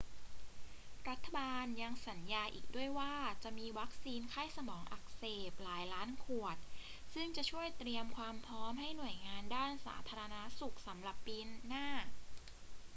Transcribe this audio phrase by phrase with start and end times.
[1.09, 3.13] รัฐบาลยังสัญญาอีกด้วยว่า
[3.43, 6.57] จะมีวัคซีนไข้สมองอักเสบหลายล้านขวด
[7.13, 10.25] ซึ่งจะช่วยเตรียมความพร้อมให้หน่วยงานด้านสุขภา
[10.59, 11.37] พสำหรับปี
[11.67, 11.87] หน้า